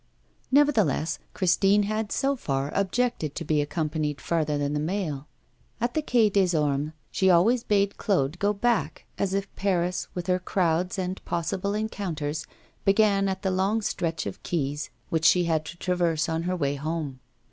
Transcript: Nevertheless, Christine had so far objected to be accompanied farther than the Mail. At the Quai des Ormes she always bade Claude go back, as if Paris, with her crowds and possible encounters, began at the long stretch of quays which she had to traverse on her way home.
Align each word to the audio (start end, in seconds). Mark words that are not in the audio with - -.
Nevertheless, 0.51 1.19
Christine 1.35 1.83
had 1.83 2.11
so 2.11 2.35
far 2.35 2.71
objected 2.73 3.35
to 3.35 3.45
be 3.45 3.61
accompanied 3.61 4.19
farther 4.19 4.57
than 4.57 4.73
the 4.73 4.79
Mail. 4.79 5.27
At 5.79 5.93
the 5.93 6.01
Quai 6.01 6.29
des 6.31 6.57
Ormes 6.57 6.93
she 7.11 7.29
always 7.29 7.63
bade 7.63 7.97
Claude 7.97 8.39
go 8.39 8.51
back, 8.51 9.05
as 9.19 9.35
if 9.35 9.55
Paris, 9.55 10.07
with 10.15 10.25
her 10.25 10.39
crowds 10.39 10.97
and 10.97 11.23
possible 11.23 11.75
encounters, 11.75 12.47
began 12.83 13.29
at 13.29 13.43
the 13.43 13.51
long 13.51 13.83
stretch 13.83 14.25
of 14.25 14.41
quays 14.41 14.89
which 15.09 15.25
she 15.25 15.43
had 15.43 15.65
to 15.65 15.77
traverse 15.77 16.27
on 16.27 16.41
her 16.49 16.55
way 16.55 16.73
home. 16.77 17.19